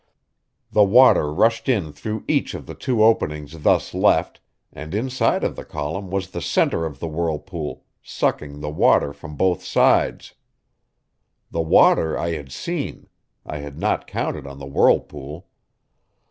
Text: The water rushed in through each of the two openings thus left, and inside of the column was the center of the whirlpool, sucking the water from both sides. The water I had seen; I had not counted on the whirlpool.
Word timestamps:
The 0.71 0.83
water 0.83 1.31
rushed 1.31 1.69
in 1.69 1.91
through 1.93 2.25
each 2.27 2.55
of 2.55 2.65
the 2.65 2.73
two 2.73 3.03
openings 3.03 3.61
thus 3.61 3.93
left, 3.93 4.39
and 4.73 4.95
inside 4.95 5.43
of 5.43 5.55
the 5.55 5.63
column 5.63 6.09
was 6.09 6.31
the 6.31 6.41
center 6.41 6.87
of 6.87 6.97
the 6.99 7.07
whirlpool, 7.07 7.83
sucking 8.01 8.61
the 8.61 8.69
water 8.71 9.13
from 9.13 9.35
both 9.35 9.63
sides. 9.63 10.33
The 11.51 11.61
water 11.61 12.17
I 12.17 12.31
had 12.31 12.51
seen; 12.51 13.09
I 13.45 13.59
had 13.59 13.77
not 13.77 14.07
counted 14.07 14.47
on 14.47 14.57
the 14.57 14.65
whirlpool. 14.65 15.45